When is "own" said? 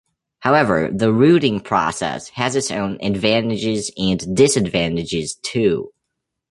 2.71-2.97